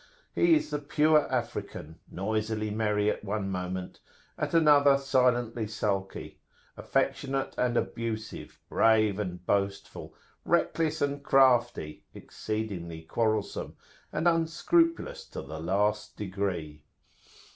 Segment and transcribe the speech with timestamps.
[0.33, 3.99] He is the pure African, noisily merry at one moment,
[4.35, 6.39] at another silently sulky;
[6.75, 13.75] affectionate and abusive, brave and boastful, reckless and crafty, exceedingly quarrelsome,
[14.11, 16.81] and unscrupulous to the last degree.